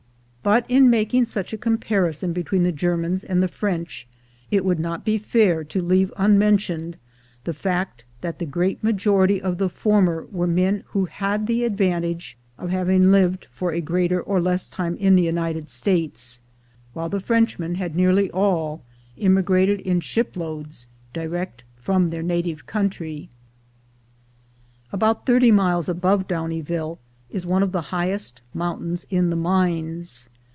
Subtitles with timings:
[0.43, 4.07] But in making such a comparison between the Ger mans and the French,
[4.49, 6.97] It would not be fair to leave unmentioned
[7.43, 12.39] the fact that the great majorit} of the former were men who had the advantage
[12.57, 16.39] of having lived for a greater or less time in the United States,
[16.93, 18.81] while the Frenchmen had nearly all
[19.17, 23.27] immigrated in shiploads direct from their native countrj.
[24.91, 26.97] About thirt} miles above Do «nieville
[27.29, 30.27] is one of the highest mountains in the mines.